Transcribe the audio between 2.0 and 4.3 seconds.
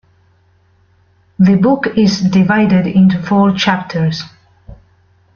divided into four chapters.